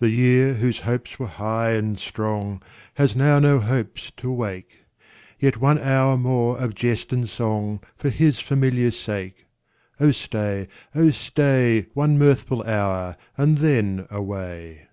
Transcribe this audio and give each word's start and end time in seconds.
The 0.00 0.10
year, 0.10 0.54
whose 0.54 0.80
hopes 0.80 1.16
were 1.20 1.28
high 1.28 1.70
and 1.74 1.96
strong, 1.96 2.60
Has 2.94 3.14
now 3.14 3.38
no 3.38 3.60
hopes 3.60 4.10
to 4.16 4.32
wake; 4.32 4.84
Yet 5.38 5.58
one 5.58 5.78
hour 5.78 6.16
more 6.16 6.58
of 6.58 6.74
jest 6.74 7.12
and 7.12 7.28
song 7.28 7.78
For 7.96 8.10
his 8.10 8.40
familiar 8.40 8.90
sake. 8.90 9.46
Oh 10.00 10.10
stay, 10.10 10.66
oh 10.92 11.10
stay, 11.12 11.86
One 11.94 12.18
mirthful 12.18 12.64
hour, 12.64 13.16
and 13.36 13.58
then 13.58 14.08
away. 14.10 14.88